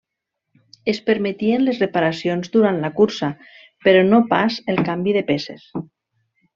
Es 0.93 1.01
permetien 1.09 1.67
les 1.67 1.81
reparacions 1.83 2.51
durant 2.57 2.81
la 2.87 2.91
cursa, 2.97 3.31
però 3.87 4.03
no 4.11 4.25
pas 4.35 4.61
el 4.77 4.85
canvi 4.93 5.19
de 5.21 5.27
peces. 5.33 5.73